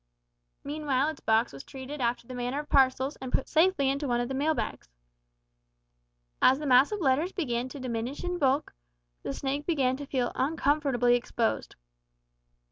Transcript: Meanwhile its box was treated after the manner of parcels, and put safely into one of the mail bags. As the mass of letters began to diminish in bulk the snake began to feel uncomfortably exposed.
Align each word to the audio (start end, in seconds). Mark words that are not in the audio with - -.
Meanwhile 0.63 1.09
its 1.09 1.19
box 1.19 1.53
was 1.53 1.63
treated 1.63 2.01
after 2.01 2.25
the 2.25 2.33
manner 2.33 2.59
of 2.59 2.67
parcels, 2.69 3.17
and 3.17 3.31
put 3.31 3.47
safely 3.47 3.87
into 3.87 4.07
one 4.07 4.19
of 4.19 4.29
the 4.29 4.33
mail 4.33 4.55
bags. 4.55 4.89
As 6.41 6.57
the 6.57 6.65
mass 6.65 6.91
of 6.91 6.99
letters 7.01 7.31
began 7.33 7.69
to 7.69 7.79
diminish 7.79 8.23
in 8.23 8.39
bulk 8.39 8.73
the 9.21 9.31
snake 9.31 9.67
began 9.67 9.95
to 9.97 10.07
feel 10.07 10.31
uncomfortably 10.33 11.15
exposed. 11.15 11.75